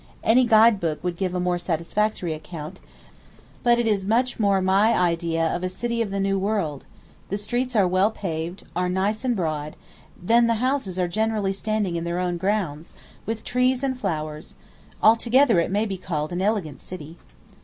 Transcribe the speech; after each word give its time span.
Any 0.23 0.45
guide 0.45 0.79
book 0.79 1.03
would 1.03 1.15
give 1.15 1.35
a 1.35 1.39
more 1.39 1.59
satisfactory 1.59 2.33
account, 2.33 2.79
but 3.61 3.77
it 3.77 3.85
is 3.85 4.03
much 4.03 4.39
more 4.39 4.59
my 4.59 4.95
idea 4.97 5.45
of 5.55 5.63
a 5.63 5.69
city 5.69 6.01
of 6.01 6.09
the 6.09 6.19
New 6.19 6.39
World; 6.39 6.85
the 7.29 7.37
streets 7.37 7.75
are 7.75 7.87
well 7.87 8.09
paved, 8.09 8.63
are 8.75 8.89
nice 8.89 9.23
and 9.23 9.35
broad; 9.35 9.75
then 10.19 10.47
the 10.47 10.55
houses 10.55 10.97
are 10.97 11.07
generally 11.07 11.53
standing 11.53 11.97
in 11.97 12.03
their 12.03 12.17
own 12.17 12.37
grounds, 12.37 12.95
with 13.27 13.43
trees 13.43 13.83
and 13.83 13.99
flowers; 13.99 14.55
altogether 15.03 15.59
it 15.59 15.69
may 15.69 15.85
be 15.85 15.97
called 15.99 16.31
an 16.31 16.41
"elegant" 16.41 16.81
city. 16.81 17.17